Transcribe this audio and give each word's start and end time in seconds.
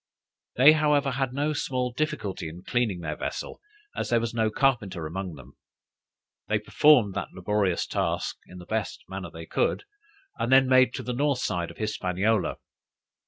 They, 0.55 0.71
however, 0.71 1.11
had 1.11 1.31
no 1.31 1.53
small 1.53 1.91
difficulty 1.93 2.49
in 2.49 2.63
cleaning 2.63 3.01
their 3.01 3.15
vessel, 3.15 3.61
as 3.95 4.09
there 4.09 4.19
was 4.19 4.33
no 4.33 4.49
carpenter 4.49 5.05
among 5.05 5.35
them. 5.35 5.57
They 6.47 6.57
performed 6.57 7.13
that 7.13 7.27
laborious 7.35 7.85
task 7.85 8.39
in 8.47 8.57
the 8.57 8.65
best 8.65 9.03
manner 9.07 9.29
they 9.29 9.45
could, 9.45 9.83
and 10.39 10.51
then 10.51 10.67
made 10.67 10.95
to 10.95 11.03
the 11.03 11.13
north 11.13 11.37
side 11.41 11.69
of 11.69 11.77
Hispaniola. 11.77 12.57